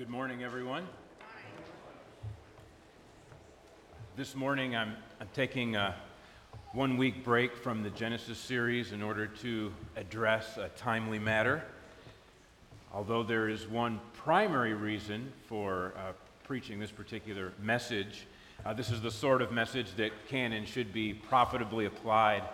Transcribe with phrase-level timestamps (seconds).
[0.00, 0.88] good morning, everyone.
[4.16, 5.94] This morning, I'm, I'm taking a
[6.72, 11.62] one week break from the Genesis series in order to address a timely matter.
[12.94, 16.12] Although there is one primary reason for uh,
[16.44, 18.26] preaching this particular message,
[18.64, 22.44] uh, this is the sort of message that can and should be profitably applied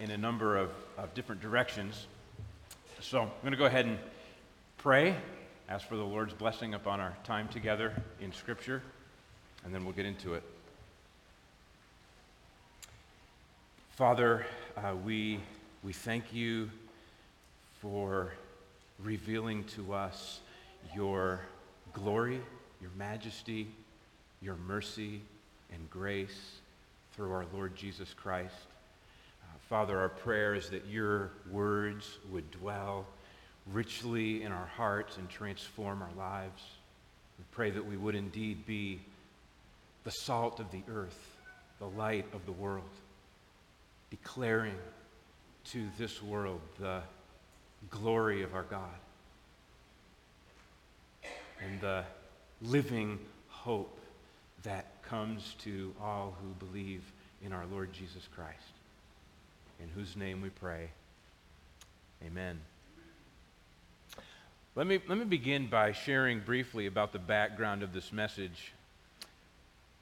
[0.00, 2.08] in a number of, of different directions.
[3.00, 3.98] So I'm going to go ahead and
[4.76, 5.16] pray
[5.70, 8.82] ask for the Lord's blessing upon our time together in Scripture,
[9.64, 10.42] and then we'll get into it.
[13.90, 14.44] Father,
[14.76, 15.38] uh, we,
[15.84, 16.68] we thank you
[17.80, 18.32] for
[18.98, 20.40] revealing to us
[20.92, 21.40] your
[21.92, 22.40] glory,
[22.80, 23.68] your majesty,
[24.42, 25.20] your mercy,
[25.72, 26.56] and grace
[27.14, 28.56] through our Lord Jesus Christ.
[29.44, 33.06] Uh, Father, our prayer is that your words would dwell
[33.72, 36.62] richly in our hearts and transform our lives.
[37.38, 39.00] We pray that we would indeed be
[40.04, 41.36] the salt of the earth,
[41.78, 42.88] the light of the world,
[44.10, 44.74] declaring
[45.72, 47.00] to this world the
[47.90, 48.88] glory of our God
[51.62, 52.04] and the
[52.62, 53.98] living hope
[54.62, 57.02] that comes to all who believe
[57.44, 58.56] in our Lord Jesus Christ,
[59.80, 60.90] in whose name we pray.
[62.24, 62.60] Amen.
[64.76, 68.72] Let me, let me begin by sharing briefly about the background of this message.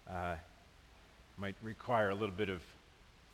[0.06, 0.34] Uh,
[1.38, 2.60] might require a little bit of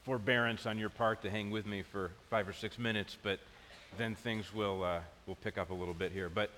[0.04, 3.40] forbearance on your part to hang with me for five or six minutes, but
[3.98, 6.28] then things will, uh, will pick up a little bit here.
[6.28, 6.50] But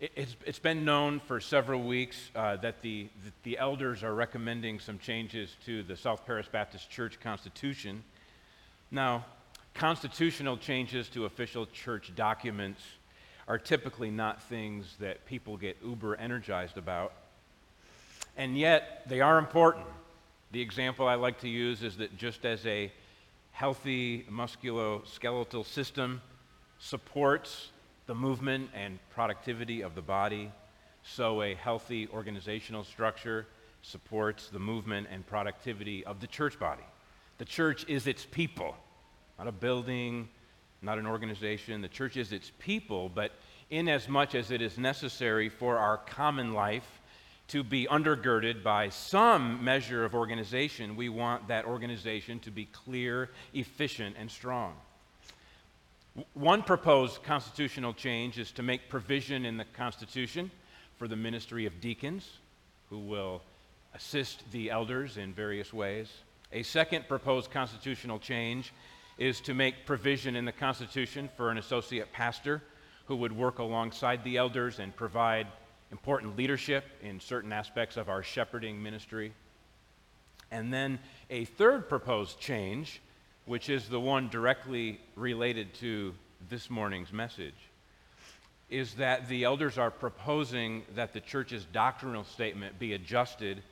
[0.00, 3.08] it, it's, it's been known for several weeks uh, that the,
[3.44, 8.04] the elders are recommending some changes to the South Paris Baptist Church Constitution.
[8.90, 9.24] Now,
[9.72, 12.82] constitutional changes to official church documents
[13.48, 17.12] are typically not things that people get uber energized about.
[18.36, 19.86] And yet, they are important.
[20.52, 22.92] The example I like to use is that just as a
[23.52, 26.20] healthy musculoskeletal system
[26.78, 27.70] supports
[28.06, 30.50] the movement and productivity of the body,
[31.02, 33.46] so a healthy organizational structure
[33.82, 36.82] supports the movement and productivity of the church body.
[37.38, 38.76] The church is its people,
[39.38, 40.28] not a building,
[40.82, 41.80] not an organization.
[41.82, 43.32] The church is its people, but
[43.70, 47.00] inasmuch as it is necessary for our common life
[47.48, 53.28] to be undergirded by some measure of organization, we want that organization to be clear,
[53.54, 54.72] efficient, and strong.
[56.34, 60.50] One proposed constitutional change is to make provision in the Constitution
[60.96, 62.28] for the ministry of deacons,
[62.88, 63.42] who will
[63.94, 66.08] assist the elders in various ways.
[66.52, 68.72] A second proposed constitutional change
[69.20, 72.62] is to make provision in the Constitution for an associate pastor
[73.04, 75.46] who would work alongside the elders and provide
[75.92, 79.32] important leadership in certain aspects of our shepherding ministry.
[80.50, 80.98] And then
[81.28, 83.02] a third proposed change,
[83.44, 86.14] which is the one directly related to
[86.48, 87.68] this morning's message,
[88.70, 93.62] is that the elders are proposing that the church's doctrinal statement be adjusted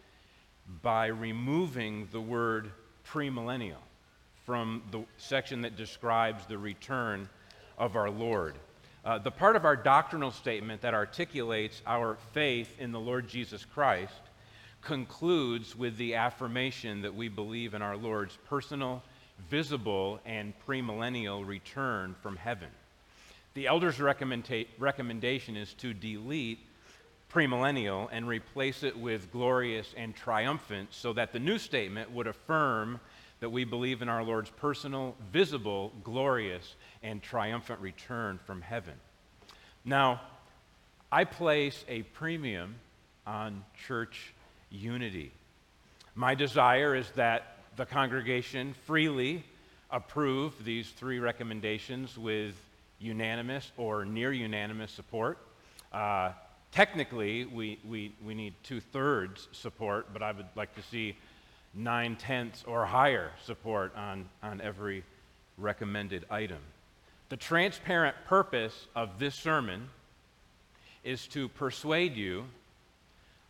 [0.83, 2.71] by removing the word
[3.07, 3.88] premillennial
[4.49, 7.29] from the section that describes the return
[7.77, 8.55] of our Lord.
[9.05, 13.67] Uh, the part of our doctrinal statement that articulates our faith in the Lord Jesus
[13.67, 14.23] Christ
[14.81, 19.03] concludes with the affirmation that we believe in our Lord's personal,
[19.51, 22.71] visible, and premillennial return from heaven.
[23.53, 26.61] The elders' recommendation is to delete
[27.31, 32.99] premillennial and replace it with glorious and triumphant so that the new statement would affirm
[33.41, 38.95] that we believe in our Lord's personal, visible, glorious, and triumphant return from heaven.
[39.85, 40.21] Now,
[41.11, 42.77] I place a premium
[43.27, 44.35] on church
[44.71, 45.33] unity.
[46.15, 49.45] My desire is that the congregation freely
[49.91, 52.55] approve these three recommendations with
[52.99, 55.39] unanimous or near unanimous support.
[55.93, 56.33] Uh,
[56.73, 61.17] technically, we, we, we need two thirds support, but I would like to see
[61.75, 65.05] nine tenths or higher support on, on every
[65.57, 66.59] recommended item.
[67.29, 69.89] The transparent purpose of this sermon
[71.05, 72.45] is to persuade you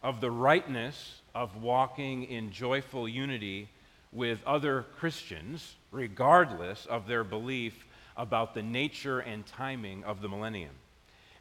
[0.03, 3.69] of the rightness of walking in joyful unity
[4.13, 7.85] with other Christians, regardless of their belief
[8.17, 10.75] about the nature and timing of the millennium.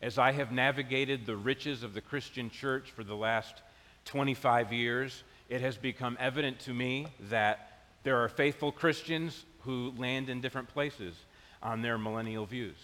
[0.01, 3.61] As I have navigated the riches of the Christian church for the last
[4.05, 10.29] 25 years, it has become evident to me that there are faithful Christians who land
[10.29, 11.15] in different places
[11.61, 12.77] on their millennial views.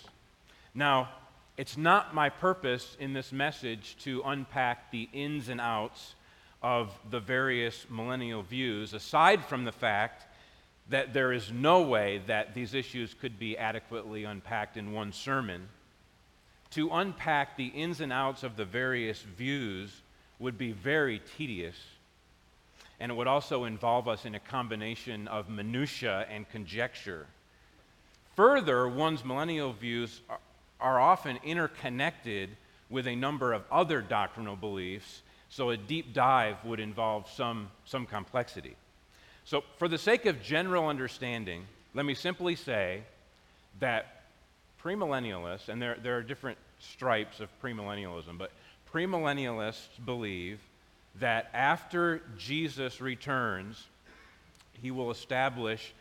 [0.73, 1.09] Now,
[1.55, 6.15] it's not my purpose in this message to unpack the ins and outs
[6.61, 10.25] of the various millennial views, aside from the fact
[10.89, 15.69] that there is no way that these issues could be adequately unpacked in one sermon.
[16.71, 20.01] To unpack the ins and outs of the various views
[20.39, 21.75] would be very tedious,
[22.99, 27.27] and it would also involve us in a combination of minutia and conjecture.
[28.35, 30.21] Further, one's millennial views
[30.79, 32.49] are, often interconnected
[32.89, 38.05] with a number of other doctrinal beliefs, so a deep dive would involve some, some
[38.05, 38.75] complexity.
[39.45, 43.03] So, for the sake of general understanding, let me simply say
[43.79, 44.23] that
[44.83, 48.51] premillennialists, and there, there are different stripes of premillennialism, but
[48.91, 50.59] premillennialists believe
[51.19, 53.83] that after Jesus returns,
[54.81, 55.93] he will establish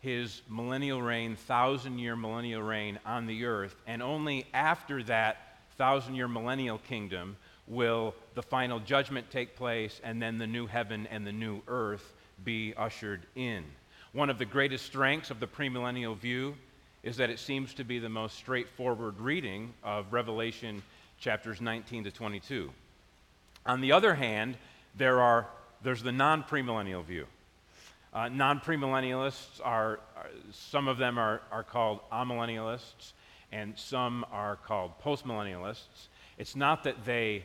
[0.00, 6.14] his millennial reign, thousand year millennial reign on the earth, and only after that thousand
[6.14, 11.26] year millennial kingdom will the final judgment take place, and then the new heaven and
[11.26, 12.12] the new earth
[12.44, 13.64] be ushered in.
[14.12, 16.54] One of the greatest strengths of the premillennial view
[17.02, 20.82] is that it seems to be the most straightforward reading of Revelation
[21.18, 22.70] chapters 19 to 22.
[23.64, 24.56] On the other hand,
[24.96, 25.46] there are,
[25.82, 27.26] there's the non premillennial view.
[28.12, 33.12] Uh, non premillennialists are, are, some of them are, are called amillennialists,
[33.52, 36.08] and some are called postmillennialists.
[36.38, 37.44] It's not that they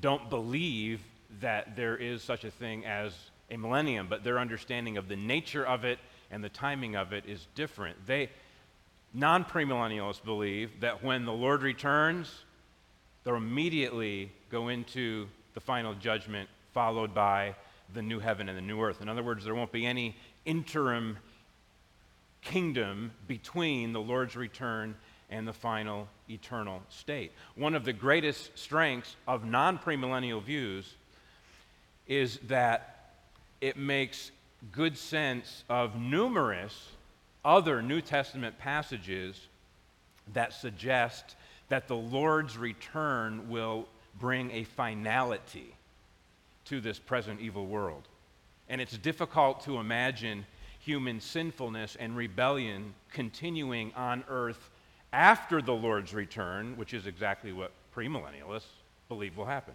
[0.00, 1.00] don't believe
[1.40, 3.12] that there is such a thing as
[3.50, 5.98] a millennium, but their understanding of the nature of it
[6.30, 8.06] and the timing of it is different.
[8.06, 8.30] They,
[9.12, 12.44] non premillennialists, believe that when the Lord returns,
[13.24, 17.54] they'll immediately go into the final judgment, followed by
[17.94, 19.00] the new heaven and the new earth.
[19.00, 20.14] In other words, there won't be any
[20.44, 21.16] interim
[22.42, 24.94] kingdom between the Lord's return
[25.30, 27.32] and the final eternal state.
[27.54, 30.94] One of the greatest strengths of non premillennial views
[32.06, 33.14] is that
[33.62, 34.32] it makes
[34.72, 36.90] good sense of numerous
[37.46, 39.40] other New Testament passages
[40.34, 41.34] that suggest
[41.70, 43.86] that the Lord's return will
[44.18, 45.74] bring a finality
[46.66, 48.02] to this present evil world.
[48.68, 50.46] And it's difficult to imagine
[50.80, 54.70] human sinfulness and rebellion continuing on earth
[55.12, 58.66] after the Lord's return, which is exactly what premillennialists
[59.08, 59.74] believe will happen.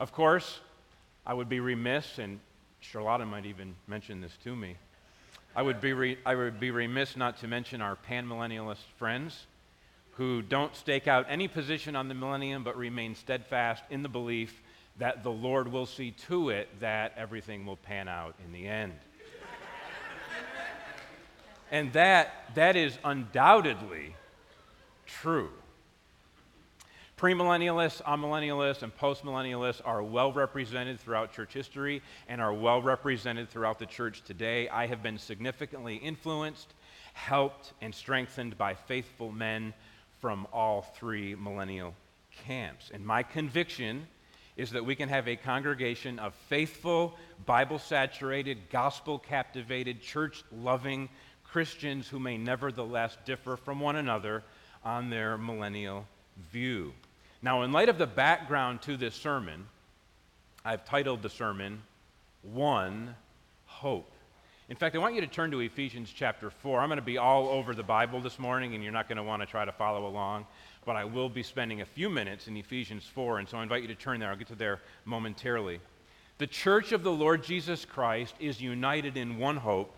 [0.00, 0.60] Of course,
[1.26, 2.40] I would be remiss and
[2.80, 4.76] Charlotta might even mention this to me.
[5.56, 9.46] I would be, re- I would be remiss not to mention our panmillennialist friends
[10.18, 14.62] who don't stake out any position on the millennium but remain steadfast in the belief
[14.98, 18.94] that the Lord will see to it that everything will pan out in the end.
[21.70, 24.16] and that, that is undoubtedly
[25.06, 25.50] true.
[27.16, 33.78] Premillennialists, amillennialists, and postmillennialists are well represented throughout church history and are well represented throughout
[33.78, 34.68] the church today.
[34.68, 36.74] I have been significantly influenced,
[37.14, 39.74] helped, and strengthened by faithful men
[40.20, 41.94] from all three millennial
[42.46, 42.90] camps.
[42.92, 44.06] And my conviction
[44.56, 47.16] is that we can have a congregation of faithful,
[47.46, 51.08] Bible saturated, gospel captivated, church loving
[51.44, 54.42] Christians who may nevertheless differ from one another
[54.84, 56.06] on their millennial
[56.52, 56.92] view.
[57.40, 59.66] Now, in light of the background to this sermon,
[60.64, 61.82] I've titled the sermon,
[62.42, 63.14] One
[63.66, 64.10] Hope.
[64.68, 66.80] In fact, I want you to turn to Ephesians chapter 4.
[66.80, 69.22] I'm going to be all over the Bible this morning, and you're not going to
[69.22, 70.44] want to try to follow along,
[70.84, 73.80] but I will be spending a few minutes in Ephesians 4, and so I invite
[73.80, 74.28] you to turn there.
[74.28, 75.80] I'll get to there momentarily.
[76.36, 79.94] The church of the Lord Jesus Christ is united in one hope,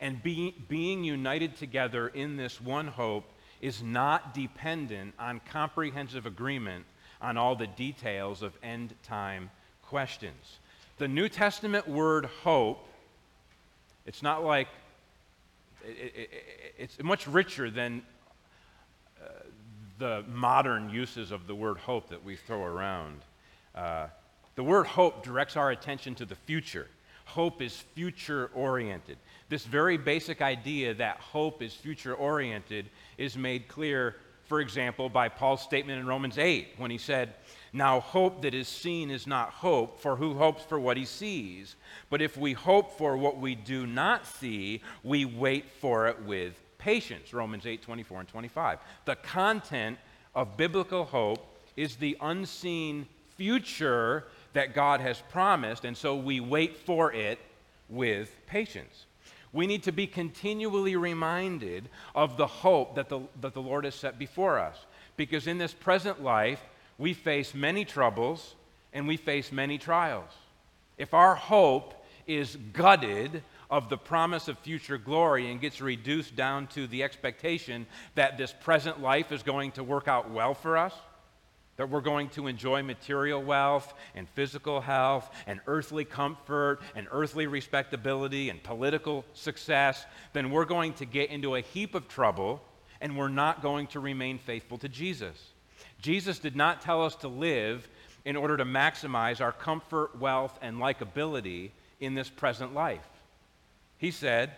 [0.00, 3.30] and be, being united together in this one hope
[3.60, 6.86] is not dependent on comprehensive agreement
[7.20, 9.50] on all the details of end time
[9.82, 10.58] questions.
[10.96, 12.86] The New Testament word hope,
[14.06, 14.68] it's not like,
[15.84, 16.30] it, it,
[16.78, 18.02] it's much richer than
[19.22, 19.28] uh,
[19.98, 23.20] the modern uses of the word hope that we throw around.
[23.74, 24.06] Uh,
[24.56, 26.86] the word hope directs our attention to the future.
[27.24, 29.16] Hope is future oriented.
[29.48, 32.86] This very basic idea that hope is future oriented
[33.18, 37.34] is made clear, for example, by Paul's statement in Romans 8 when he said,
[37.72, 41.76] Now hope that is seen is not hope, for who hopes for what he sees?
[42.08, 46.54] But if we hope for what we do not see, we wait for it with
[46.78, 47.32] patience.
[47.32, 48.78] Romans 8 24 and 25.
[49.04, 49.98] The content
[50.34, 56.76] of biblical hope is the unseen future that God has promised, and so we wait
[56.76, 57.38] for it
[57.88, 59.06] with patience.
[59.52, 63.94] We need to be continually reminded of the hope that the, that the Lord has
[63.94, 64.76] set before us.
[65.16, 66.62] because in this present life,
[67.00, 68.54] we face many troubles
[68.92, 70.30] and we face many trials.
[70.98, 71.94] If our hope
[72.26, 77.86] is gutted of the promise of future glory and gets reduced down to the expectation
[78.16, 80.92] that this present life is going to work out well for us,
[81.76, 87.46] that we're going to enjoy material wealth and physical health and earthly comfort and earthly
[87.46, 90.04] respectability and political success,
[90.34, 92.62] then we're going to get into a heap of trouble
[93.00, 95.49] and we're not going to remain faithful to Jesus.
[96.00, 97.88] Jesus did not tell us to live
[98.24, 103.06] in order to maximize our comfort, wealth, and likability in this present life.
[103.98, 104.52] He said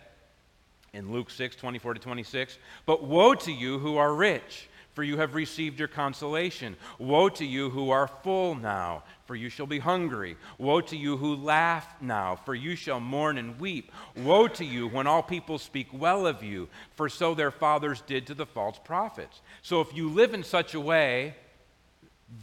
[0.93, 5.17] in Luke 6 24 to 26, But woe to you who are rich, for you
[5.19, 6.77] have received your consolation.
[6.99, 10.37] Woe to you who are full now, for you shall be hungry.
[10.59, 13.91] Woe to you who laugh now, for you shall mourn and weep.
[14.17, 18.27] Woe to you when all people speak well of you, for so their fathers did
[18.27, 19.41] to the false prophets.
[19.63, 21.37] So if you live in such a way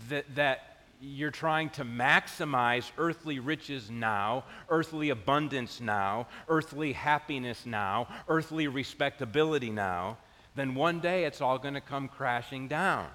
[0.09, 8.07] that, that you're trying to maximize earthly riches now, earthly abundance now, earthly happiness now,
[8.27, 10.17] earthly respectability now,
[10.55, 13.07] then one day it's all going to come crashing down.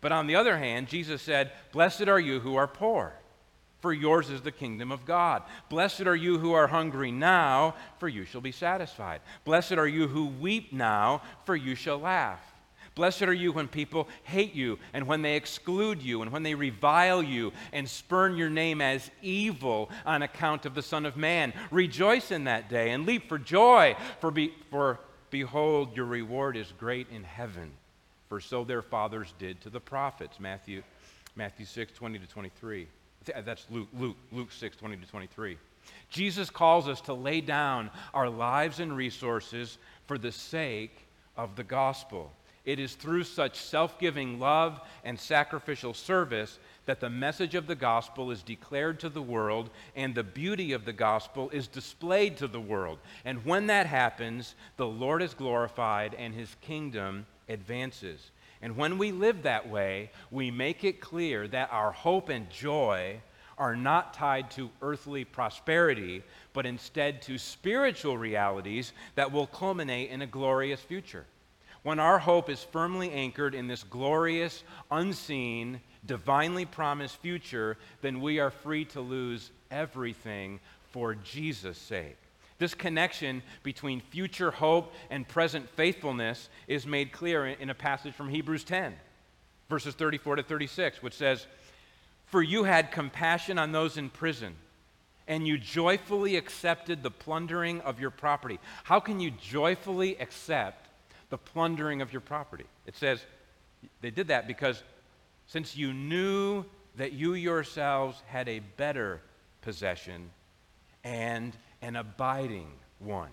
[0.00, 3.14] But on the other hand, Jesus said, Blessed are you who are poor,
[3.80, 5.42] for yours is the kingdom of God.
[5.68, 9.20] Blessed are you who are hungry now, for you shall be satisfied.
[9.44, 12.40] Blessed are you who weep now, for you shall laugh.
[12.94, 16.54] Blessed are you when people hate you and when they exclude you and when they
[16.54, 21.52] revile you and spurn your name as evil on account of the Son of Man.
[21.70, 25.00] Rejoice in that day and leap for joy, for, be, for
[25.34, 27.72] behold, your reward is great in heaven.
[28.28, 30.38] For so their fathers did to the prophets.
[30.38, 30.84] Matthew,
[31.34, 32.86] Matthew 6, 20 to 23.
[33.44, 35.58] That's Luke, Luke, Luke 6, 20 to 23.
[36.08, 40.96] Jesus calls us to lay down our lives and resources for the sake
[41.36, 42.30] of the gospel.
[42.64, 47.74] It is through such self giving love and sacrificial service that the message of the
[47.74, 52.48] gospel is declared to the world and the beauty of the gospel is displayed to
[52.48, 52.98] the world.
[53.24, 58.30] And when that happens, the Lord is glorified and his kingdom advances.
[58.62, 63.20] And when we live that way, we make it clear that our hope and joy
[63.56, 66.22] are not tied to earthly prosperity,
[66.52, 71.26] but instead to spiritual realities that will culminate in a glorious future
[71.84, 78.38] when our hope is firmly anchored in this glorious, unseen, divinely promised future, then we
[78.38, 82.16] are free to lose everything for Jesus' sake.
[82.58, 88.28] This connection between future hope and present faithfulness is made clear in a passage from
[88.28, 88.94] Hebrews 10,
[89.68, 91.46] verses 34 to 36, which says,
[92.26, 94.54] For you had compassion on those in prison,
[95.26, 98.60] and you joyfully accepted the plundering of your property.
[98.84, 100.84] How can you joyfully accept
[101.34, 102.64] the plundering of your property.
[102.86, 103.24] It says
[104.00, 104.84] they did that because
[105.46, 106.64] since you knew
[106.96, 109.20] that you yourselves had a better
[109.62, 110.30] possession
[111.02, 113.30] and an abiding one.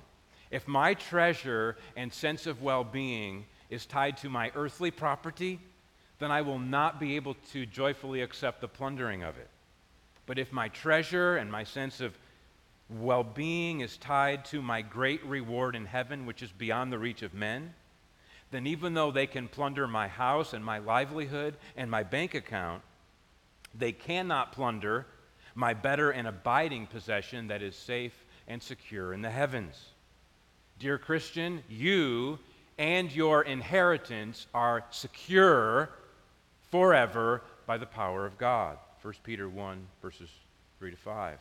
[0.50, 5.60] If my treasure and sense of well being is tied to my earthly property,
[6.20, 9.50] then I will not be able to joyfully accept the plundering of it.
[10.25, 12.18] But if my treasure and my sense of
[12.89, 17.22] well being is tied to my great reward in heaven, which is beyond the reach
[17.22, 17.74] of men,
[18.51, 22.84] then even though they can plunder my house and my livelihood and my bank account,
[23.74, 25.08] they cannot plunder
[25.55, 29.75] my better and abiding possession that is safe and secure in the heavens.
[30.79, 32.39] Dear Christian, you
[32.77, 35.89] and your inheritance are secure
[36.72, 38.77] forever by the power of God.
[39.01, 40.29] 1 Peter 1, verses
[40.79, 41.39] 3 to 5.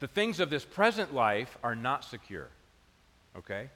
[0.00, 2.48] The things of this present life are not secure
[3.36, 3.68] okay?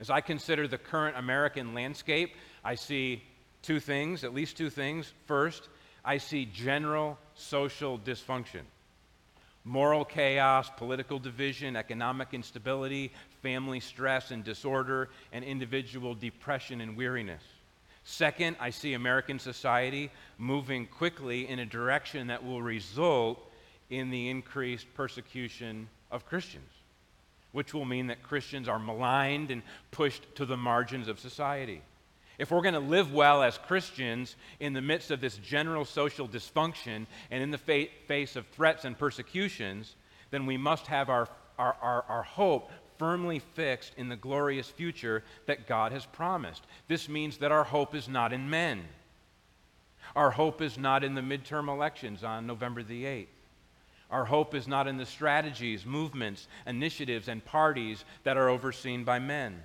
[0.00, 3.22] As I consider the current American landscape, I see
[3.62, 5.12] two things, at least two things.
[5.26, 5.68] First,
[6.04, 8.62] I see general social dysfunction
[9.62, 13.12] moral chaos, political division, economic instability,
[13.42, 17.42] family stress and disorder, and individual depression and weariness.
[18.02, 23.38] Second, I see American society moving quickly in a direction that will result
[23.90, 26.79] in the increased persecution of Christians
[27.52, 31.82] which will mean that Christians are maligned and pushed to the margins of society.
[32.38, 36.26] If we're going to live well as Christians in the midst of this general social
[36.26, 39.94] dysfunction and in the fa- face of threats and persecutions,
[40.30, 41.28] then we must have our,
[41.58, 46.66] our, our, our hope firmly fixed in the glorious future that God has promised.
[46.88, 48.84] This means that our hope is not in men.
[50.16, 53.26] Our hope is not in the midterm elections on November the 8th.
[54.10, 59.18] Our hope is not in the strategies, movements, initiatives, and parties that are overseen by
[59.18, 59.62] men.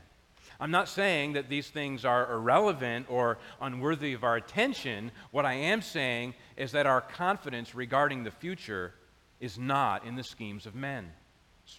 [0.59, 5.11] I'm not saying that these things are irrelevant or unworthy of our attention.
[5.31, 8.93] What I am saying is that our confidence regarding the future
[9.39, 11.11] is not in the schemes of men.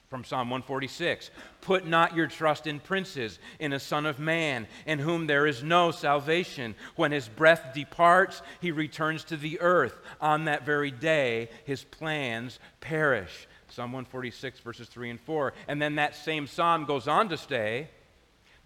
[0.08, 4.98] From Psalm 146 Put not your trust in princes, in a son of man, in
[4.98, 6.74] whom there is no salvation.
[6.96, 9.96] When his breath departs, he returns to the earth.
[10.20, 13.48] On that very day, his plans perish.
[13.68, 15.52] Psalm 146, verses 3 and 4.
[15.68, 17.88] And then that same psalm goes on to say,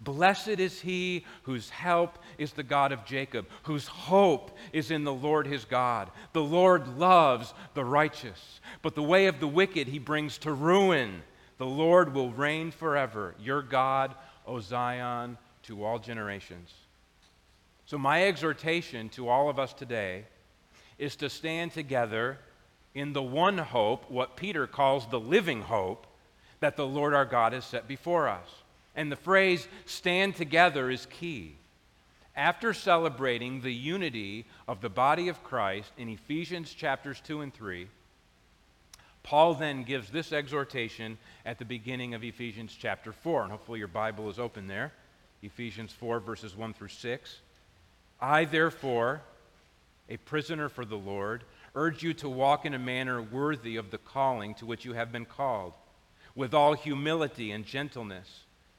[0.03, 5.13] Blessed is he whose help is the God of Jacob, whose hope is in the
[5.13, 6.09] Lord his God.
[6.33, 11.21] The Lord loves the righteous, but the way of the wicked he brings to ruin.
[11.59, 14.15] The Lord will reign forever, your God,
[14.47, 16.73] O Zion, to all generations.
[17.85, 20.25] So, my exhortation to all of us today
[20.97, 22.39] is to stand together
[22.95, 26.07] in the one hope, what Peter calls the living hope,
[26.59, 28.47] that the Lord our God has set before us.
[28.95, 31.55] And the phrase stand together is key.
[32.35, 37.87] After celebrating the unity of the body of Christ in Ephesians chapters 2 and 3,
[39.23, 43.43] Paul then gives this exhortation at the beginning of Ephesians chapter 4.
[43.43, 44.91] And hopefully your Bible is open there.
[45.43, 47.39] Ephesians 4, verses 1 through 6.
[48.19, 49.21] I, therefore,
[50.09, 51.43] a prisoner for the Lord,
[51.75, 55.11] urge you to walk in a manner worthy of the calling to which you have
[55.11, 55.73] been called,
[56.35, 58.45] with all humility and gentleness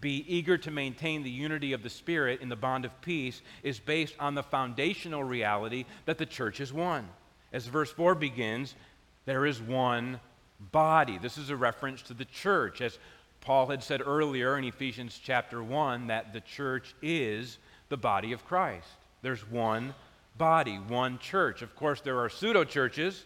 [0.00, 3.78] be eager to maintain the unity of the Spirit in the bond of peace is
[3.78, 7.08] based on the foundational reality that the church is one.
[7.52, 8.74] As verse 4 begins,
[9.26, 10.20] there is one
[10.72, 11.18] body.
[11.18, 12.80] This is a reference to the church.
[12.80, 12.98] As
[13.40, 18.44] Paul had said earlier in Ephesians chapter 1, that the church is the body of
[18.44, 18.88] Christ.
[19.22, 19.94] There's one
[20.38, 21.62] body, one church.
[21.62, 23.24] Of course, there are pseudo churches,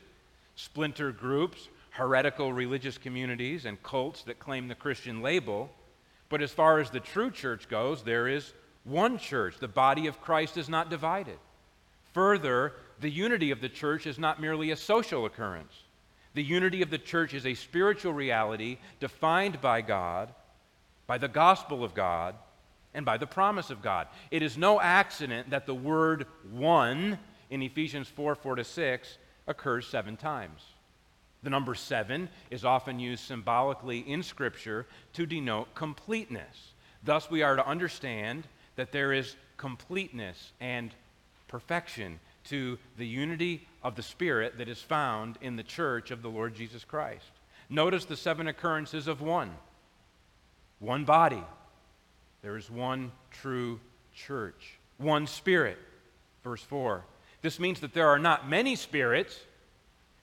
[0.57, 5.71] splinter groups, heretical religious communities, and cults that claim the Christian label.
[6.29, 8.53] But as far as the true church goes, there is
[8.85, 9.59] one church.
[9.59, 11.39] The body of Christ is not divided.
[12.13, 15.75] Further, the unity of the church is not merely a social occurrence.
[16.35, 20.35] The unity of the church is a spiritual reality defined by God,
[21.07, 22.35] by the gospel of God,
[22.93, 24.07] and by the promise of God.
[24.31, 27.19] It is no accident that the word one
[27.51, 30.63] in Ephesians 4 4 to 6 occurs seven times.
[31.45, 36.73] The number seven is often used symbolically in Scripture to denote completeness.
[37.05, 40.93] Thus, we are to understand that there is completeness and
[41.47, 46.31] perfection to the unity of the Spirit that is found in the church of the
[46.31, 47.31] Lord Jesus Christ.
[47.69, 49.53] Notice the seven occurrences of one
[50.81, 51.43] one body,
[52.43, 53.81] there is one true
[54.15, 55.79] church, one Spirit.
[56.43, 57.05] Verse 4.
[57.41, 59.39] This means that there are not many spirits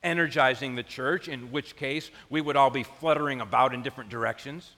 [0.04, 4.76] energizing the church, in which case we would all be fluttering about in different directions.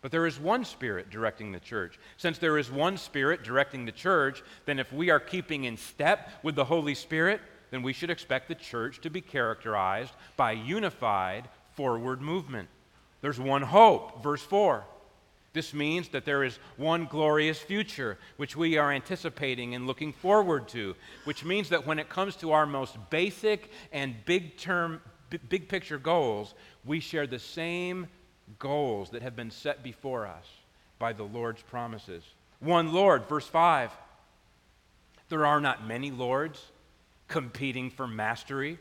[0.00, 1.98] But there is one Spirit directing the church.
[2.18, 6.30] Since there is one Spirit directing the church, then if we are keeping in step
[6.42, 11.48] with the Holy Spirit, then we should expect the church to be characterized by unified
[11.72, 12.68] forward movement.
[13.20, 14.84] There's one hope, verse 4.
[15.54, 20.68] This means that there is one glorious future which we are anticipating and looking forward
[20.70, 25.00] to, which means that when it comes to our most basic and big term,
[25.48, 28.08] big picture goals, we share the same
[28.58, 30.44] goals that have been set before us
[30.98, 32.24] by the Lord's promises.
[32.58, 33.92] One Lord, verse 5.
[35.28, 36.60] There are not many lords
[37.28, 38.78] competing for mastery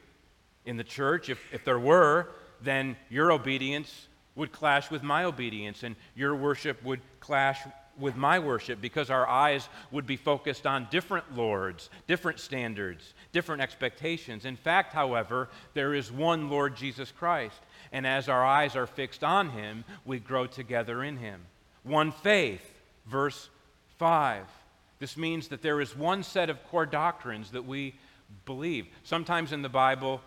[0.65, 1.29] in the church.
[1.29, 2.31] If, if there were,
[2.61, 7.59] then your obedience would clash with my obedience, and your worship would clash
[7.99, 13.61] with my worship because our eyes would be focused on different lords, different standards, different
[13.61, 14.45] expectations.
[14.45, 17.59] In fact, however, there is one Lord Jesus Christ,
[17.91, 21.41] and as our eyes are fixed on him, we grow together in him.
[21.83, 22.63] One faith,
[23.05, 23.49] verse
[23.99, 24.45] 5.
[24.99, 27.93] This means that there is one set of core doctrines that we
[28.45, 28.87] believe.
[29.03, 30.21] Sometimes in the Bible,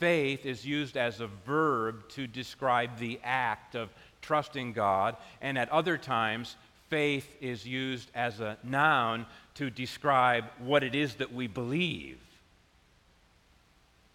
[0.00, 3.90] faith is used as a verb to describe the act of
[4.22, 6.56] trusting God, and at other times,
[6.88, 12.18] faith is used as a noun to describe what it is that we believe.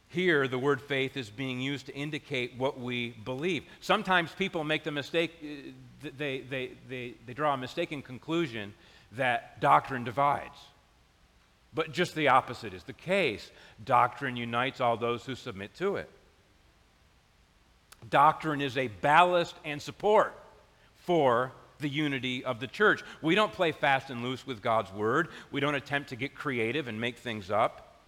[0.09, 3.63] Here, the word faith is being used to indicate what we believe.
[3.81, 8.73] Sometimes people make the mistake, uh, they, they, they, they draw a mistaken conclusion
[9.13, 10.57] that doctrine divides.
[11.75, 13.51] But just the opposite is the case.
[13.83, 16.09] Doctrine unites all those who submit to it.
[18.09, 20.33] Doctrine is a ballast and support
[20.95, 23.03] for the unity of the church.
[23.21, 25.27] We don't play fast and loose with God's word.
[25.51, 27.99] We don't attempt to get creative and make things up.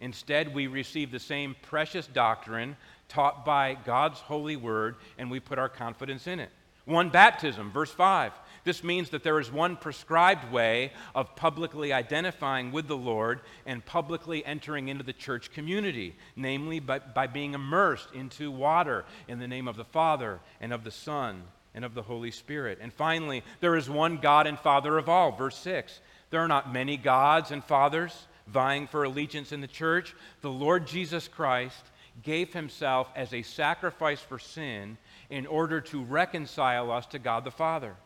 [0.00, 2.76] Instead, we receive the same precious doctrine
[3.08, 6.50] taught by God's holy word, and we put our confidence in it.
[6.84, 8.32] One baptism, verse 5.
[8.68, 13.82] This means that there is one prescribed way of publicly identifying with the Lord and
[13.82, 19.48] publicly entering into the church community, namely by, by being immersed into water in the
[19.48, 22.76] name of the Father and of the Son and of the Holy Spirit.
[22.82, 26.00] And finally, there is one God and Father of all, verse 6.
[26.28, 30.14] There are not many gods and fathers vying for allegiance in the church.
[30.42, 31.84] The Lord Jesus Christ
[32.22, 34.98] gave himself as a sacrifice for sin
[35.30, 37.96] in order to reconcile us to God the Father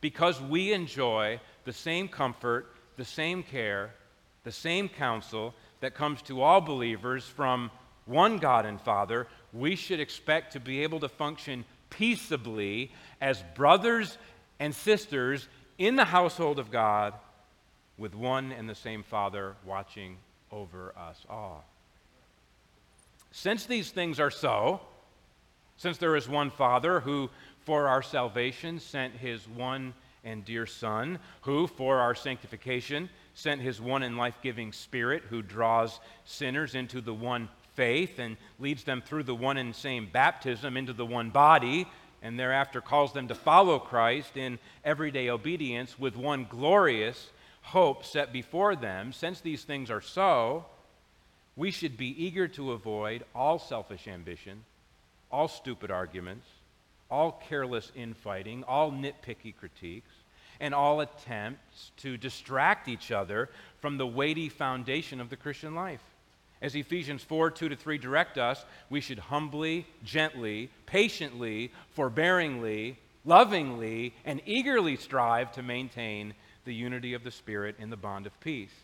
[0.00, 3.90] because we enjoy the same comfort, the same care,
[4.44, 7.70] the same counsel that comes to all believers from
[8.06, 14.18] one God and Father, we should expect to be able to function peaceably as brothers
[14.58, 17.14] and sisters in the household of God
[17.96, 20.16] with one and the same Father watching
[20.50, 21.64] over us all.
[23.30, 24.80] Since these things are so,
[25.76, 27.30] since there is one Father who
[27.68, 29.92] for our salvation sent his one
[30.24, 35.42] and dear Son, who for our sanctification sent his one and life giving Spirit, who
[35.42, 40.78] draws sinners into the one faith and leads them through the one and same baptism
[40.78, 41.86] into the one body,
[42.22, 47.28] and thereafter calls them to follow Christ in everyday obedience with one glorious
[47.60, 49.12] hope set before them.
[49.12, 50.64] Since these things are so,
[51.54, 54.64] we should be eager to avoid all selfish ambition,
[55.30, 56.46] all stupid arguments
[57.10, 60.12] all careless infighting, all nitpicky critiques,
[60.60, 63.48] and all attempts to distract each other
[63.80, 66.02] from the weighty foundation of the Christian life.
[66.60, 74.14] As Ephesians 4 2 to 3 direct us, we should humbly, gently, patiently, forbearingly, lovingly,
[74.24, 78.74] and eagerly strive to maintain the unity of the Spirit in the bond of peace.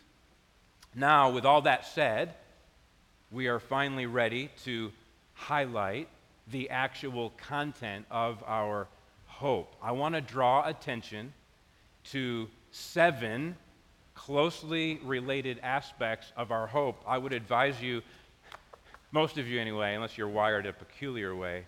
[0.95, 2.35] Now, with all that said,
[3.29, 4.93] we are finally ready to
[5.33, 6.07] highlight
[6.51, 8.87] the actual content of our
[9.25, 9.75] hope.
[9.81, 11.33] I want to draw attention
[12.11, 13.55] to seven
[14.13, 17.01] closely related aspects of our hope.
[17.05, 18.01] I would advise you,
[19.11, 21.65] most of you anyway, unless you're wired a peculiar way,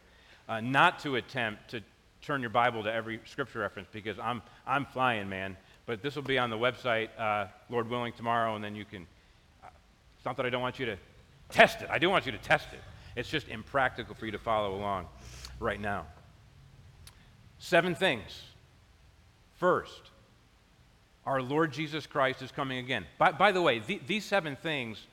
[0.47, 1.81] uh, not to attempt to
[2.21, 5.57] turn your Bible to every scripture reference because I'm, I'm flying, man.
[5.85, 9.05] But this will be on the website, uh, Lord willing, tomorrow, and then you can.
[9.63, 9.67] Uh,
[10.15, 10.97] it's not that I don't want you to
[11.49, 12.79] test it, I do want you to test it.
[13.17, 15.07] It's just impractical for you to follow along
[15.59, 16.05] right now.
[17.57, 18.43] Seven things.
[19.55, 20.11] First,
[21.25, 23.07] our Lord Jesus Christ is coming again.
[23.17, 25.03] By, by the way, the, these seven things,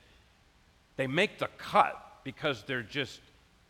[0.97, 3.19] they make the cut because they're just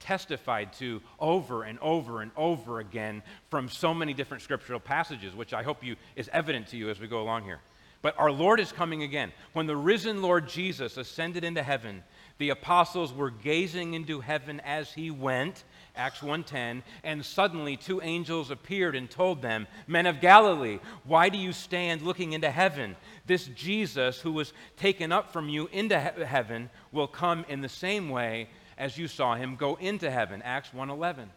[0.01, 5.53] testified to over and over and over again from so many different scriptural passages, which
[5.53, 7.61] I hope you is evident to you as we go along here.
[8.01, 9.31] But our Lord is coming again.
[9.53, 12.03] When the risen Lord Jesus ascended into heaven,
[12.37, 15.63] the apostles were gazing into heaven as he went,
[15.95, 21.37] Acts 1:10, and suddenly two angels appeared and told them, "Men of Galilee, why do
[21.37, 22.97] you stand looking into heaven?
[23.25, 27.69] This Jesus who was taken up from you into he- heaven will come in the
[27.69, 31.31] same way as you saw him go into heaven." Acts 1:11.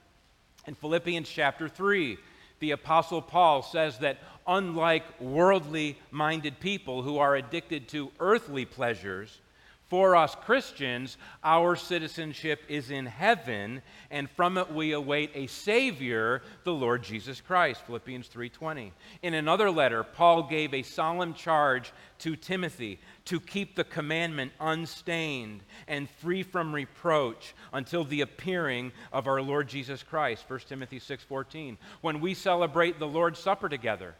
[0.67, 2.19] In Philippians chapter 3,
[2.59, 9.41] the apostle Paul says that unlike worldly minded people who are addicted to earthly pleasures,
[9.89, 16.43] for us Christians, our citizenship is in heaven, and from it we await a savior,
[16.65, 17.83] the Lord Jesus Christ.
[17.87, 18.93] Philippians 3:20.
[19.23, 25.63] In another letter, Paul gave a solemn charge to Timothy to keep the commandment unstained
[25.87, 30.45] and free from reproach until the appearing of our Lord Jesus Christ.
[30.47, 31.79] 1 Timothy 6:14.
[32.03, 34.15] When we celebrate the Lord's Supper together,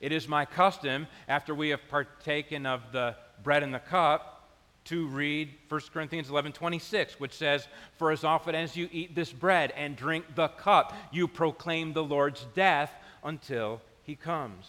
[0.00, 4.38] it is my custom after we have partaken of the bread and the cup
[4.86, 9.32] to read 1 Corinthians 11 26, which says, For as often as you eat this
[9.32, 14.66] bread and drink the cup, you proclaim the Lord's death until he comes.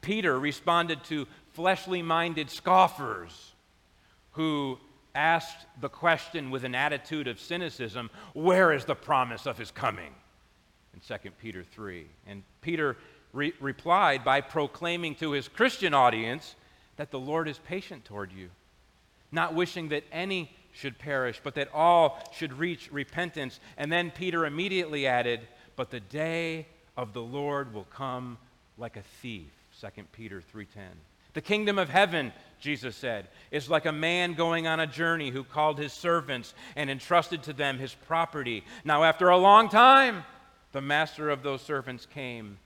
[0.00, 3.52] Peter responded to fleshly minded scoffers
[4.32, 4.78] who
[5.14, 10.12] asked the question with an attitude of cynicism Where is the promise of his coming?
[10.94, 12.06] In 2 Peter 3.
[12.26, 12.96] And Peter
[13.32, 16.54] re- replied by proclaiming to his Christian audience
[16.96, 18.50] that the Lord is patient toward you
[19.32, 23.60] not wishing that any should perish, but that all should reach repentance.
[23.76, 25.40] And then Peter immediately added,
[25.76, 26.66] But the day
[26.96, 28.38] of the Lord will come
[28.78, 29.50] like a thief.
[29.80, 30.66] 2 Peter 3:10.
[31.34, 35.44] The kingdom of heaven, Jesus said, is like a man going on a journey who
[35.44, 38.64] called his servants and entrusted to them his property.
[38.84, 40.24] Now, after a long time,
[40.72, 42.58] the master of those servants came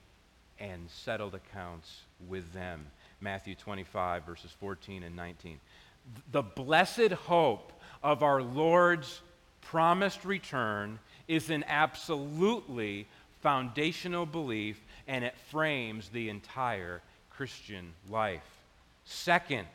[0.59, 2.87] and settled accounts with them.
[3.21, 5.59] Matthew 25, verses 14 and 19.
[6.31, 7.71] The blessed hope
[8.03, 9.21] of our Lord's
[9.61, 13.07] promised return is an absolutely
[13.41, 18.47] foundational belief, and it frames the entire Christian life.
[19.05, 19.67] Second,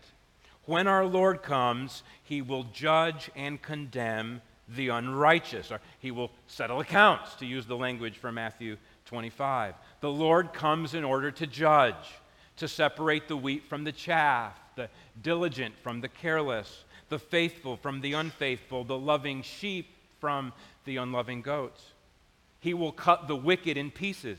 [0.65, 6.81] when our Lord comes, he will judge and condemn the unrighteous, or he will settle
[6.81, 9.75] accounts, to use the language from Matthew 25.
[10.01, 11.95] The Lord comes in order to judge,
[12.57, 14.89] to separate the wheat from the chaff, the
[15.23, 19.89] diligent from the careless, the faithful from the unfaithful, the loving sheep
[20.21, 20.53] from
[20.85, 21.83] the unloving goats.
[22.61, 24.39] He will cut the wicked in pieces.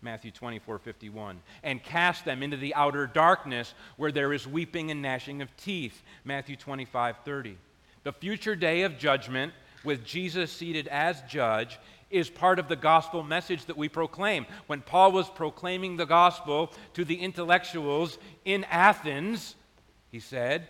[0.00, 5.00] Matthew 24, 51, and cast them into the outer darkness where there is weeping and
[5.00, 6.02] gnashing of teeth.
[6.24, 7.56] Matthew 25, 30.
[8.02, 9.52] The future day of judgment,
[9.84, 11.78] with Jesus seated as judge,
[12.12, 14.46] is part of the gospel message that we proclaim.
[14.66, 19.56] When Paul was proclaiming the gospel to the intellectuals in Athens,
[20.10, 20.68] he said,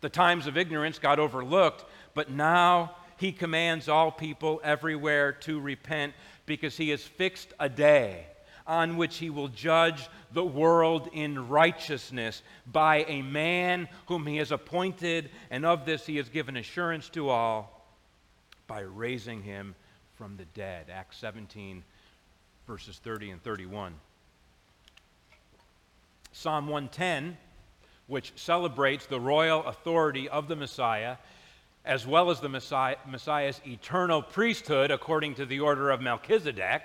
[0.00, 6.14] The times of ignorance got overlooked, but now he commands all people everywhere to repent
[6.46, 8.26] because he has fixed a day
[8.66, 14.52] on which he will judge the world in righteousness by a man whom he has
[14.52, 17.86] appointed, and of this he has given assurance to all
[18.66, 19.74] by raising him
[20.16, 20.86] from the dead.
[20.92, 21.82] Acts 17,
[22.66, 23.94] verses 30 and 31.
[26.32, 27.36] Psalm 110,
[28.06, 31.16] which celebrates the royal authority of the Messiah,
[31.84, 36.82] as well as the Messiah, Messiah's eternal priesthood according to the order of Melchizedek,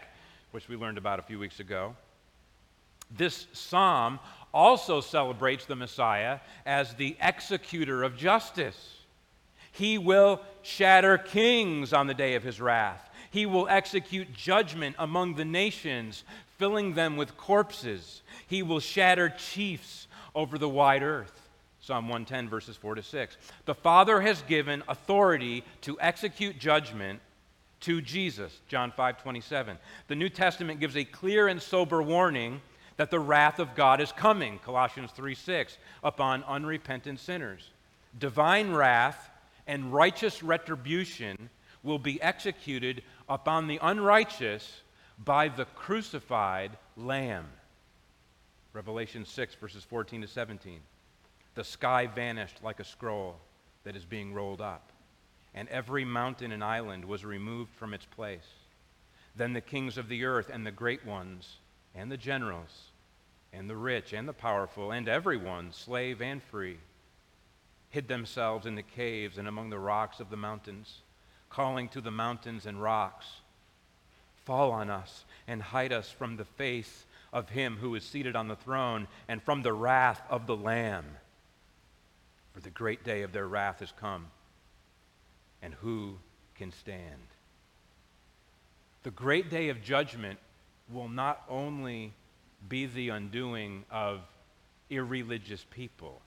[0.51, 1.95] which we learned about a few weeks ago.
[3.15, 4.19] This psalm
[4.53, 8.97] also celebrates the Messiah as the executor of justice.
[9.71, 13.09] He will shatter kings on the day of his wrath.
[13.31, 16.23] He will execute judgment among the nations,
[16.57, 18.21] filling them with corpses.
[18.47, 21.49] He will shatter chiefs over the wide earth.
[21.81, 23.37] Psalm 110, verses 4 to 6.
[23.65, 27.19] The Father has given authority to execute judgment
[27.81, 29.77] to Jesus, John 5, 27.
[30.07, 32.61] The New Testament gives a clear and sober warning
[32.97, 37.69] that the wrath of God is coming, Colossians 3, 6, upon unrepentant sinners.
[38.19, 39.29] Divine wrath
[39.65, 41.49] and righteous retribution
[41.83, 44.81] will be executed upon the unrighteous
[45.23, 47.45] by the crucified Lamb.
[48.73, 50.79] Revelation 6, verses 14 to 17.
[51.55, 53.37] The sky vanished like a scroll
[53.83, 54.91] that is being rolled up,
[55.53, 58.47] and every mountain and island was removed from its place.
[59.35, 61.57] Then the kings of the earth and the great ones,
[61.95, 62.91] and the generals,
[63.51, 66.77] and the rich and the powerful, and everyone, slave and free,
[67.89, 71.01] hid themselves in the caves and among the rocks of the mountains,
[71.49, 73.27] calling to the mountains and rocks,
[74.45, 78.47] Fall on us and hide us from the face of him who is seated on
[78.47, 81.05] the throne and from the wrath of the Lamb.
[82.53, 84.27] For the great day of their wrath has come,
[85.62, 86.17] and who
[86.55, 87.21] can stand?
[89.03, 90.39] The great day of judgment
[90.91, 92.13] will not only
[92.67, 94.21] be the undoing of
[94.89, 96.21] irreligious people,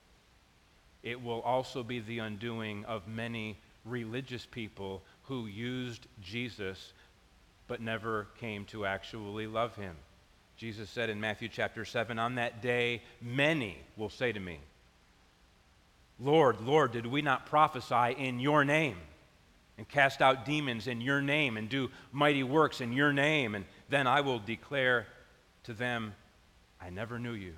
[1.02, 6.92] it will also be the undoing of many religious people who used Jesus
[7.68, 9.96] but never came to actually love him.
[10.56, 14.58] Jesus said in Matthew chapter 7 On that day, many will say to me,
[16.20, 18.96] Lord, Lord, did we not prophesy in your name
[19.76, 23.54] and cast out demons in your name and do mighty works in your name?
[23.54, 25.06] And then I will declare
[25.64, 26.14] to them,
[26.80, 27.54] I never knew you.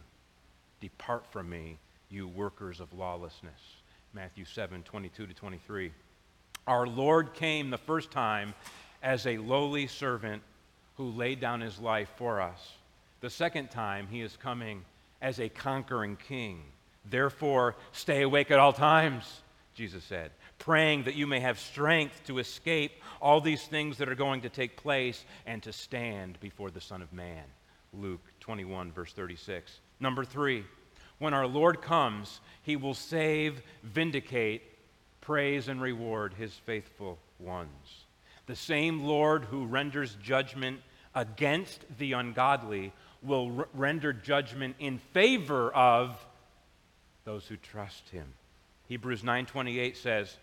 [0.80, 3.60] Depart from me, you workers of lawlessness.
[4.12, 5.92] Matthew 7 22 to 23.
[6.66, 8.54] Our Lord came the first time
[9.02, 10.42] as a lowly servant
[10.96, 12.72] who laid down his life for us.
[13.20, 14.84] The second time, he is coming
[15.20, 16.62] as a conquering king
[17.04, 19.42] Therefore, stay awake at all times,
[19.74, 24.14] Jesus said, praying that you may have strength to escape all these things that are
[24.14, 27.44] going to take place and to stand before the Son of Man.
[27.92, 29.80] Luke 21, verse 36.
[30.00, 30.64] Number three,
[31.18, 34.62] when our Lord comes, he will save, vindicate,
[35.24, 38.04] praise, and reward his faithful ones.
[38.46, 40.80] The same Lord who renders judgment
[41.14, 46.16] against the ungodly will r- render judgment in favor of
[47.24, 48.34] those who trust him.
[48.86, 50.36] Hebrews 9:28 says,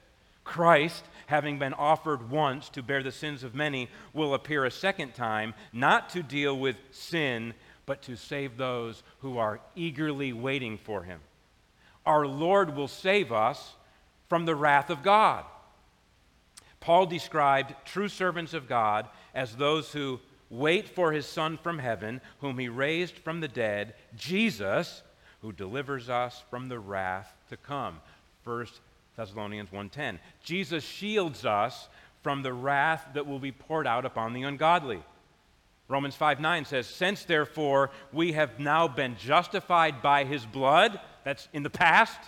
[0.44, 5.14] Christ, having been offered once to bear the sins of many, will appear a second
[5.14, 7.54] time, not to deal with sin,
[7.86, 11.20] but to save those who are eagerly waiting for him.
[12.06, 13.76] Our Lord will save us
[14.32, 15.44] from the wrath of God.
[16.80, 22.22] Paul described true servants of God as those who wait for his Son from heaven,
[22.40, 25.04] whom he raised from the dead, Jesus,
[25.42, 28.00] who delivers us from the wrath to come.
[28.46, 28.68] 1
[29.18, 30.18] Thessalonians 1:10.
[30.42, 31.90] Jesus shields us
[32.24, 35.04] from the wrath that will be poured out upon the ungodly.
[35.90, 41.50] Romans 5 9 says, Since therefore we have now been justified by his blood, that's
[41.52, 42.22] in the past,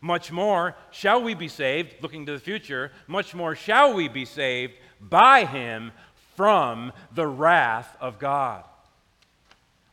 [0.00, 4.24] much more shall we be saved, looking to the future, much more shall we be
[4.24, 5.92] saved by him
[6.36, 8.64] from the wrath of God.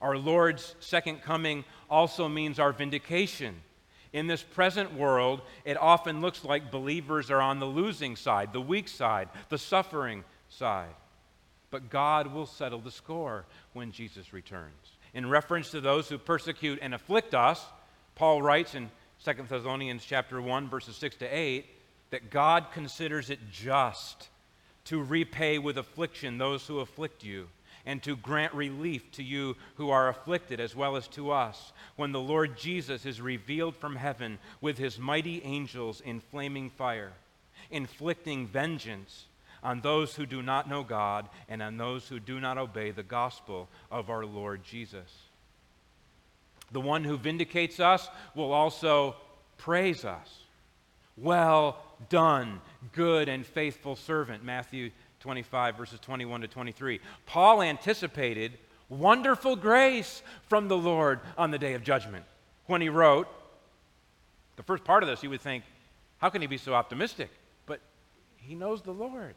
[0.02, 3.56] Our Lord's second coming also means our vindication.
[4.14, 8.62] In this present world, it often looks like believers are on the losing side, the
[8.62, 10.94] weak side, the suffering side.
[11.70, 14.94] But God will settle the score when Jesus returns.
[15.14, 17.64] In reference to those who persecute and afflict us,
[18.16, 18.90] Paul writes in
[19.24, 21.66] 2 Thessalonians chapter 1 verses 6 to 8
[22.12, 24.30] that God considers it just
[24.86, 27.48] to repay with affliction those who afflict you
[27.86, 32.12] and to grant relief to you who are afflicted as well as to us when
[32.12, 37.14] the Lord Jesus is revealed from heaven with his mighty angels in flaming fire
[37.72, 39.26] inflicting vengeance
[39.64, 43.04] on those who do not know God and on those who do not obey the
[43.04, 45.27] gospel of our Lord Jesus.
[46.72, 49.16] The one who vindicates us will also
[49.58, 50.44] praise us.
[51.18, 51.78] Well
[52.10, 52.62] done,
[52.94, 54.44] good and faithful servant.
[54.44, 57.00] Matthew 25, verses 21 to 23.
[57.26, 58.54] Paul anticipated
[58.90, 62.26] wonderful grace from the Lord on the day of judgment.
[62.68, 63.28] When he wrote,
[64.58, 65.64] the first part of this, you would think,
[66.20, 67.30] how can he be so optimistic?
[67.66, 67.80] But
[68.38, 69.36] he knows the Lord.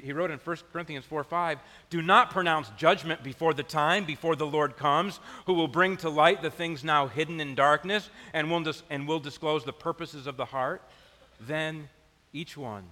[0.00, 1.58] He, wrote in 1 Corinthians 4 5,
[1.90, 6.08] Do not pronounce judgment before the time, before the Lord comes, who will bring to
[6.08, 10.26] light the things now hidden in darkness and will, dis- and will disclose the purposes
[10.26, 10.82] of the heart.
[11.40, 11.88] Then
[12.32, 12.84] each one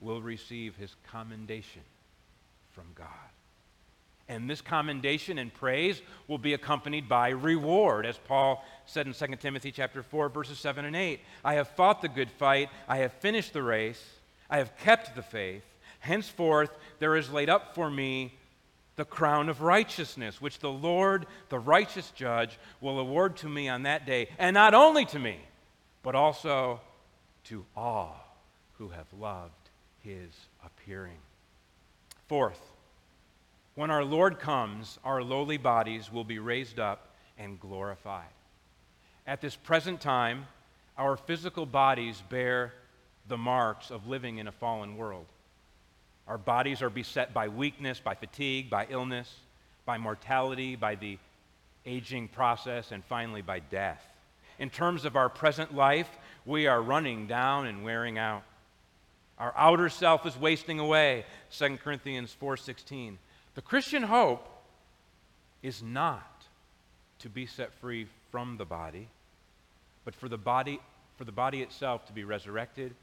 [0.00, 1.82] will receive his commendation
[2.72, 3.06] from God.
[4.30, 9.26] And this commendation and praise will be accompanied by reward, as Paul said in 2
[9.40, 11.20] Timothy chapter 4, verses 7 and 8.
[11.44, 14.00] I have fought the good fight, I have finished the race,
[14.48, 15.64] I have kept the faith.
[16.00, 18.34] Henceforth, there is laid up for me
[18.96, 23.84] the crown of righteousness, which the Lord, the righteous judge, will award to me on
[23.84, 24.28] that day.
[24.38, 25.38] And not only to me,
[26.02, 26.80] but also
[27.44, 28.36] to all
[28.78, 29.70] who have loved
[30.02, 30.30] his
[30.64, 31.18] appearing.
[32.28, 32.60] Fourth,
[33.74, 38.28] when our Lord comes, our lowly bodies will be raised up and glorified.
[39.26, 40.46] At this present time,
[40.98, 42.74] our physical bodies bear
[43.28, 45.26] the marks of living in a fallen world.
[46.28, 49.32] Our bodies are beset by weakness, by fatigue, by illness,
[49.84, 51.18] by mortality, by the
[51.86, 54.02] aging process, and finally by death.
[54.58, 56.08] In terms of our present life,
[56.44, 58.42] we are running down and wearing out.
[59.38, 61.24] Our outer self is wasting away.
[61.50, 63.18] 2 Corinthians 4:16.
[63.54, 64.46] The Christian hope
[65.62, 66.44] is not
[67.20, 69.08] to be set free from the body,
[70.04, 70.80] but for the body
[71.16, 72.94] for the body itself to be resurrected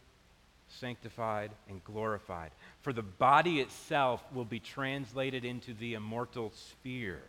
[0.69, 2.51] sanctified, and glorified.
[2.81, 7.23] For the body itself will be translated into the immortal sphere.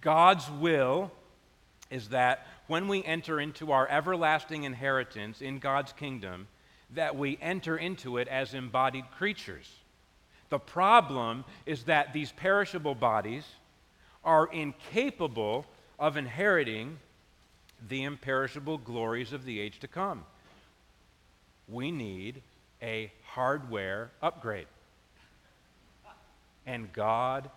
[0.00, 1.10] God's will
[1.90, 6.48] is that when we enter into our everlasting inheritance in God's kingdom,
[6.94, 9.70] that we enter into it as embodied creatures.
[10.50, 13.44] The problem is that these perishable bodies
[14.24, 15.66] are incapable
[15.98, 16.98] of inheriting
[17.88, 20.24] the imperishable glories of the age to come
[21.68, 22.42] we need
[22.82, 24.66] a hardware upgrade.
[26.66, 27.50] And God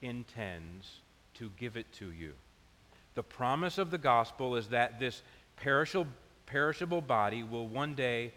[0.00, 1.00] intends
[1.34, 2.32] to give it to you.
[3.14, 5.22] The promise of the gospel is that this
[5.56, 6.10] perishable,
[6.46, 8.32] perishable body will one day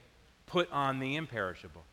[0.48, 1.84] put on the imperishable.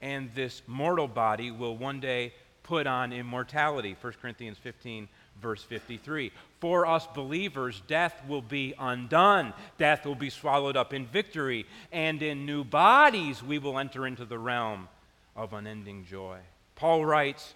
[0.00, 3.96] And this mortal body will one day put on immortality.
[4.00, 5.08] 1 Corinthians 15
[5.40, 6.32] verse 53.
[6.60, 9.52] For us believers, death will be undone.
[9.78, 11.66] Death will be swallowed up in victory.
[11.92, 14.88] And in new bodies, we will enter into the realm
[15.36, 16.38] of unending joy.
[16.74, 17.54] Paul writes,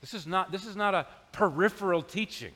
[0.00, 2.52] this is not, this is not a peripheral teaching.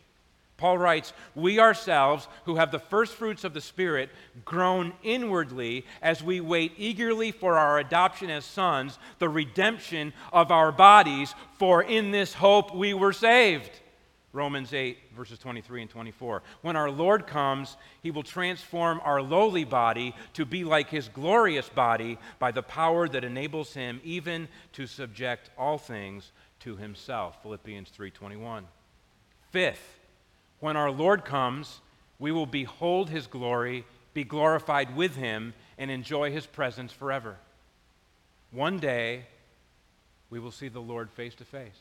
[0.56, 4.10] Paul writes, We ourselves, who have the first fruits of the Spirit,
[4.44, 10.70] groan inwardly as we wait eagerly for our adoption as sons, the redemption of our
[10.70, 13.70] bodies, for in this hope we were saved.
[14.34, 16.42] Romans 8, verses 23 and 24.
[16.62, 21.68] When our Lord comes, he will transform our lowly body to be like his glorious
[21.68, 27.40] body by the power that enables him even to subject all things to himself.
[27.42, 28.66] Philippians 3:21.
[29.52, 30.00] Fifth,
[30.64, 31.80] when our Lord comes,
[32.18, 33.84] we will behold his glory,
[34.14, 37.36] be glorified with him, and enjoy his presence forever.
[38.50, 39.26] One day,
[40.30, 41.78] we will see the Lord face to face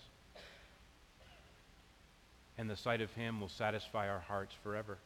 [2.58, 4.98] and the sight of him will satisfy our hearts forever.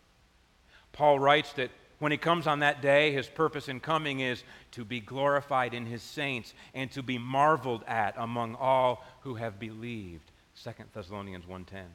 [0.92, 4.86] Paul writes that when he comes on that day, his purpose in coming is to
[4.86, 10.32] be glorified in his saints and to be marveled at among all who have believed.
[10.64, 11.86] 2 Thessalonians 1:10.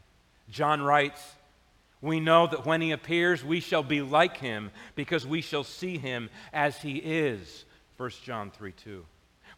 [0.50, 1.20] John writes,
[2.02, 5.96] "We know that when he appears, we shall be like him because we shall see
[5.96, 7.64] him as he is."
[7.96, 9.06] 1 John 3 2.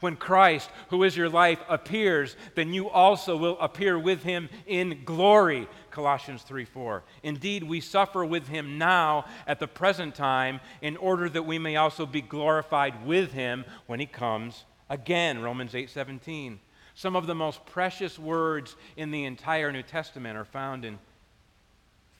[0.00, 5.02] When Christ, who is your life, appears, then you also will appear with him in
[5.04, 5.66] glory.
[5.90, 7.04] Colossians 3 4.
[7.22, 11.76] Indeed, we suffer with him now at the present time in order that we may
[11.76, 15.40] also be glorified with him when he comes again.
[15.40, 16.60] Romans 8 17.
[16.94, 20.98] Some of the most precious words in the entire New Testament are found in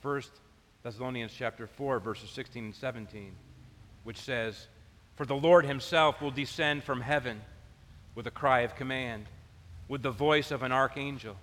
[0.05, 0.23] 1
[0.83, 3.33] Thessalonians chapter 4, verses 16 and 17,
[4.03, 4.67] which says,
[5.17, 7.41] For the Lord himself will descend from heaven
[8.15, 9.25] with a cry of command,
[9.89, 11.37] with the voice of an archangel,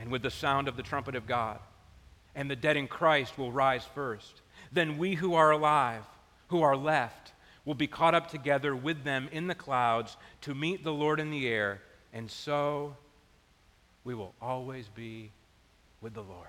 [0.00, 1.60] and with the sound of the trumpet of God.
[2.34, 4.40] And the dead in Christ will rise first.
[4.72, 6.02] Then we who are alive,
[6.48, 7.34] who are left,
[7.64, 11.30] will be caught up together with them in the clouds to meet the Lord in
[11.30, 11.80] the air,
[12.12, 12.96] and so
[14.02, 15.30] we will always be
[16.00, 16.48] with the Lord.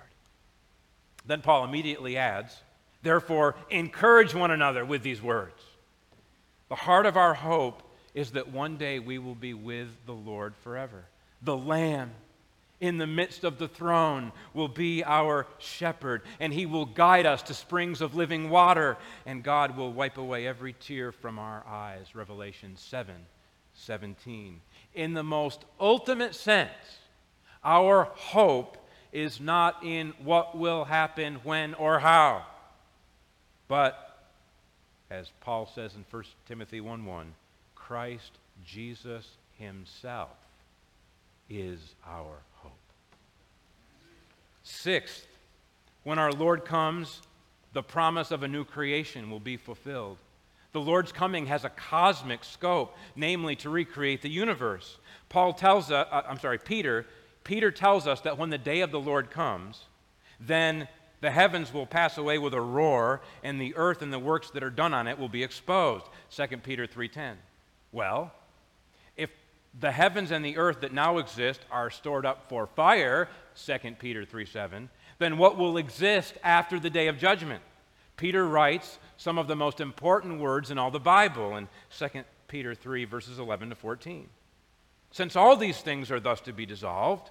[1.28, 2.56] Then Paul immediately adds,
[3.02, 5.62] Therefore, encourage one another with these words.
[6.68, 7.82] The heart of our hope
[8.14, 11.04] is that one day we will be with the Lord forever.
[11.42, 12.10] The Lamb
[12.80, 17.42] in the midst of the throne will be our shepherd, and he will guide us
[17.42, 22.14] to springs of living water, and God will wipe away every tear from our eyes.
[22.14, 23.14] Revelation 7
[23.74, 24.60] 17.
[24.94, 26.72] In the most ultimate sense,
[27.62, 28.77] our hope
[29.12, 32.44] is not in what will happen, when, or how,
[33.68, 34.08] but
[35.10, 37.34] as Paul says in 1 Timothy 1 1,
[37.74, 38.32] Christ
[38.64, 39.26] Jesus
[39.58, 40.36] Himself
[41.48, 42.72] is our hope.
[44.62, 45.26] Sixth,
[46.04, 47.22] when our Lord comes,
[47.72, 50.18] the promise of a new creation will be fulfilled.
[50.72, 54.98] The Lord's coming has a cosmic scope, namely to recreate the universe.
[55.30, 57.06] Paul tells us, uh, I'm sorry, Peter,
[57.48, 59.86] Peter tells us that when the day of the Lord comes,
[60.38, 60.86] then
[61.22, 64.62] the heavens will pass away with a roar and the earth and the works that
[64.62, 66.04] are done on it will be exposed.
[66.30, 67.36] 2 Peter 3:10.
[67.90, 68.34] Well,
[69.16, 69.30] if
[69.80, 74.26] the heavens and the earth that now exist are stored up for fire, 2 Peter
[74.26, 77.62] 3 7, then what will exist after the day of judgment?
[78.18, 81.66] Peter writes some of the most important words in all the Bible in
[81.98, 84.28] 2 Peter 3, verses 11 to 14.
[85.10, 87.30] Since all these things are thus to be dissolved,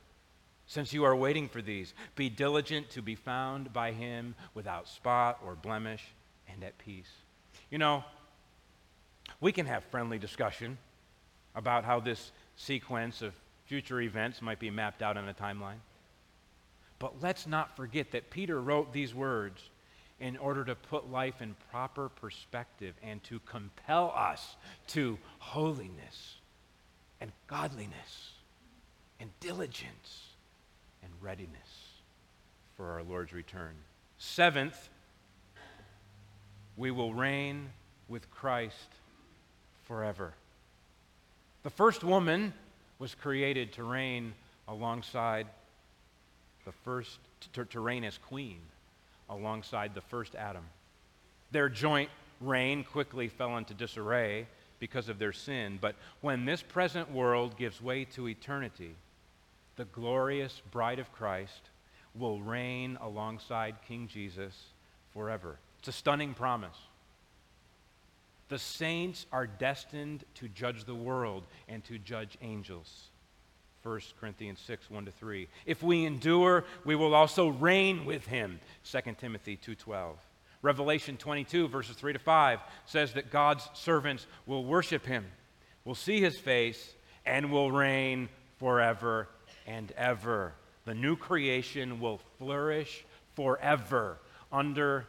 [0.71, 5.37] since you are waiting for these, be diligent to be found by him without spot
[5.45, 6.01] or blemish
[6.47, 7.11] and at peace.
[7.69, 8.05] You know,
[9.41, 10.77] we can have friendly discussion
[11.55, 13.33] about how this sequence of
[13.65, 15.81] future events might be mapped out on a timeline.
[16.99, 19.61] But let's not forget that Peter wrote these words
[20.21, 24.55] in order to put life in proper perspective and to compel us
[24.87, 26.35] to holiness
[27.19, 28.35] and godliness
[29.19, 30.30] and diligence
[31.03, 31.91] and readiness
[32.77, 33.73] for our Lord's return.
[34.17, 34.89] Seventh,
[36.77, 37.69] we will reign
[38.07, 38.89] with Christ
[39.83, 40.33] forever.
[41.63, 42.53] The first woman
[42.99, 44.33] was created to reign
[44.67, 45.47] alongside
[46.65, 47.19] the first,
[47.53, 48.59] to, to reign as queen
[49.29, 50.63] alongside the first Adam.
[51.51, 54.47] Their joint reign quickly fell into disarray
[54.79, 58.95] because of their sin, but when this present world gives way to eternity,
[59.81, 61.71] the glorious bride of Christ
[62.13, 64.55] will reign alongside King Jesus
[65.09, 65.57] forever.
[65.79, 66.77] It's a stunning promise.
[68.49, 73.05] The saints are destined to judge the world and to judge angels
[73.81, 75.47] 1 Corinthians 6, 1 to 3.
[75.65, 78.59] If we endure, we will also reign with him.
[78.83, 80.13] 2 Timothy 2.12.
[80.61, 85.25] Revelation 22, verses 3 to 5 says that God's servants will worship him,
[85.85, 86.93] will see his face,
[87.25, 88.29] and will reign
[88.59, 89.27] forever
[89.65, 90.53] and ever.
[90.85, 93.05] The new creation will flourish
[93.35, 94.17] forever
[94.51, 95.05] under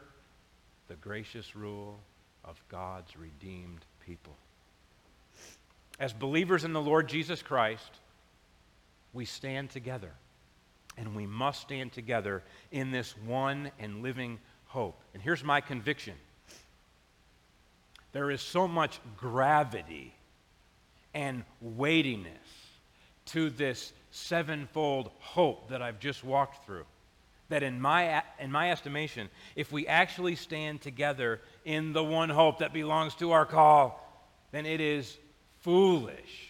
[0.89, 1.99] the gracious rule
[2.45, 4.37] of God's redeemed people.
[5.99, 7.91] As believers in the Lord Jesus Christ,
[9.13, 10.13] we stand together.
[10.99, 15.01] And we must stand together in this one and living hope.
[15.15, 16.15] And here's my conviction
[18.13, 20.15] there is so much gravity
[21.15, 22.29] and weightiness
[23.27, 26.85] to this sevenfold hope that I've just walked through.
[27.49, 32.61] That in my, in my estimation, if we actually stand together in the one hope
[32.61, 33.99] that belongs to our call,
[34.53, 35.19] then it is
[35.61, 36.49] foolish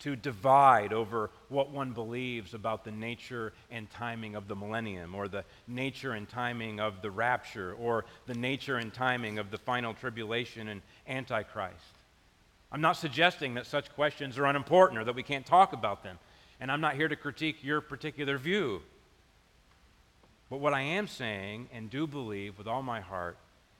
[0.00, 5.26] to divide over what one believes about the nature and timing of the millennium, or
[5.26, 9.92] the nature and timing of the rapture, or the nature and timing of the final
[9.94, 11.74] tribulation and Antichrist.
[12.70, 16.18] I'm not suggesting that such questions are unimportant or that we can't talk about them,
[16.60, 18.82] and I'm not here to critique your particular view.
[20.50, 23.36] But what I am saying, and do believe with all my heart,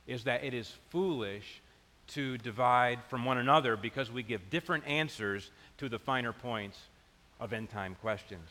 [0.07, 1.61] is that it is foolish
[2.09, 6.79] to divide from one another because we give different answers to the finer points
[7.41, 8.49] of end time questions.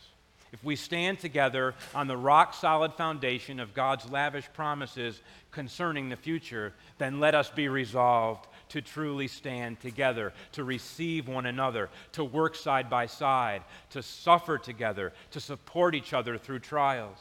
[0.54, 5.22] If we stand together on the rock solid foundation of God's lavish promises
[5.52, 11.46] concerning the future, then let us be resolved to truly stand together, to receive one
[11.46, 17.20] another, to work side by side, to suffer together, to support each other through trials,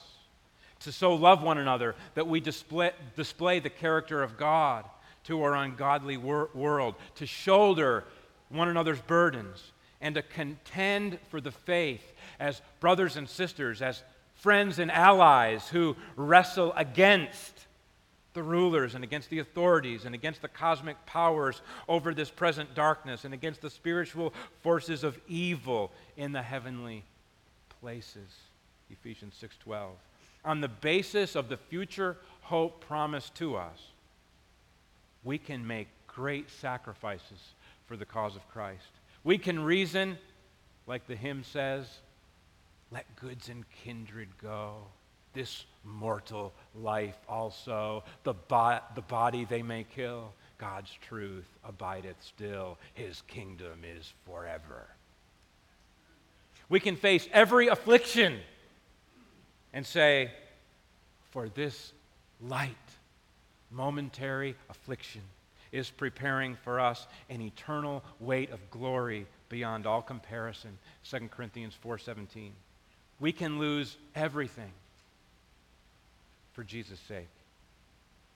[0.81, 4.85] to so love one another that we display, display the character of God
[5.25, 8.05] to our ungodly wor- world, to shoulder
[8.49, 14.03] one another's burdens, and to contend for the faith as brothers and sisters, as
[14.35, 17.66] friends and allies who wrestle against
[18.37, 23.25] the rulers and against the authorities and against the cosmic powers over this present darkness
[23.25, 24.33] and against the spiritual
[24.63, 27.03] forces of evil in the heavenly
[27.81, 28.37] places.
[28.91, 29.97] Ephesians 6:12.
[30.45, 33.91] On the basis of the future hope promised to us,
[35.25, 37.55] we can make great sacrifices
[37.89, 38.93] for the cause of Christ.
[39.25, 40.19] We can reason,
[40.87, 42.01] like the hymn says,
[42.93, 44.85] let goods and kindred go.
[45.37, 50.33] This mortal life also, the, bo- the body they may kill.
[50.57, 54.87] God's truth abideth still, his kingdom is forever.
[56.71, 58.39] We can face every affliction
[59.75, 60.31] and say,
[61.33, 61.93] For this
[62.41, 62.71] light
[63.71, 65.21] momentary affliction
[65.71, 70.79] is preparing for us an eternal weight of glory beyond all comparison
[71.11, 72.51] 2 corinthians 4.17
[73.21, 74.73] we can lose everything
[76.57, 77.29] for jesus sake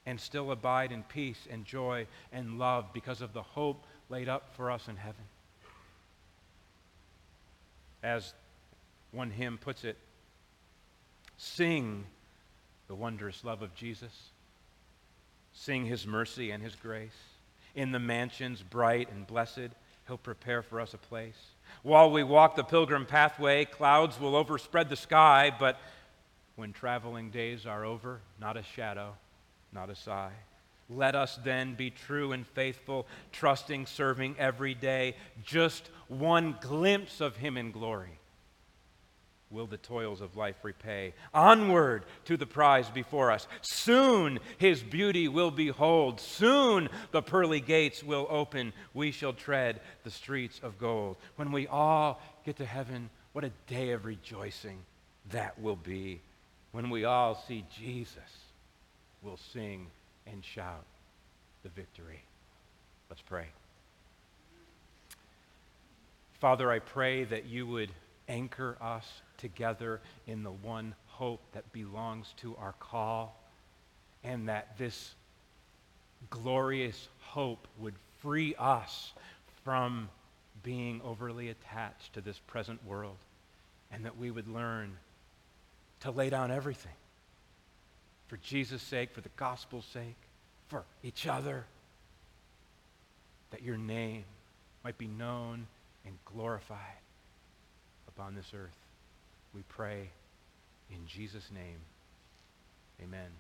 [0.07, 4.55] and still abide in peace and joy and love because of the hope laid up
[4.55, 5.25] for us in heaven
[8.03, 8.35] as
[9.11, 9.97] one hymn puts it
[11.39, 12.05] sing
[12.87, 14.31] the wondrous love of jesus
[15.53, 17.17] sing his mercy and his grace.
[17.75, 19.71] In the mansions bright and blessed,
[20.07, 21.37] he'll prepare for us a place.
[21.83, 25.79] While we walk the pilgrim pathway, clouds will overspread the sky, but
[26.61, 29.15] when traveling days are over, not a shadow,
[29.73, 30.33] not a sigh.
[30.91, 37.37] Let us then be true and faithful, trusting, serving every day, just one glimpse of
[37.37, 38.19] him in glory
[39.51, 41.15] will the toils of life repay.
[41.33, 43.49] Onward to the prize before us.
[43.63, 46.21] Soon his beauty will behold.
[46.21, 48.75] Soon the pearly gates will open.
[48.93, 51.17] We shall tread the streets of gold.
[51.37, 54.79] When we all get to heaven, what a day of rejoicing
[55.31, 56.21] that will be.
[56.73, 58.19] When we all see Jesus,
[59.23, 59.89] we'll sing
[60.27, 60.85] and shout
[61.63, 62.23] the victory.
[63.09, 63.47] Let's pray.
[66.41, 67.91] Father, I pray that you would
[68.29, 69.07] anchor us
[69.37, 73.39] together in the one hope that belongs to our call,
[74.23, 75.15] and that this
[76.31, 79.13] glorious hope would free us
[79.65, 80.09] from
[80.63, 83.17] being overly attached to this present world,
[83.91, 84.97] and that we would learn
[86.01, 86.93] to lay down everything
[88.31, 90.17] for Jesus' sake, for the gospel's sake,
[90.69, 91.67] for each other,
[93.51, 94.25] that your name
[94.85, 95.67] might be known
[96.07, 96.79] and glorified
[98.07, 98.71] upon this earth.
[99.53, 100.11] We pray
[100.91, 101.81] in Jesus' name.
[103.03, 103.31] Amen.